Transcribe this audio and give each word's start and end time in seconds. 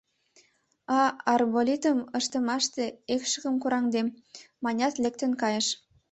А 0.97 0.99
арболитым 1.33 1.99
ыштымаште 2.19 2.83
экшыкым 3.13 3.55
кораҥдем,— 3.59 4.07
манят, 4.63 4.93
лектын 5.03 5.31
кайыш. 5.41 5.67